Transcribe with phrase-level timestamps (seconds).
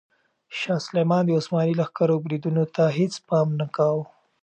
[0.57, 4.03] شاه سلیمان د عثماني لښکرو بریدونو ته هیڅ پام نه کاوه.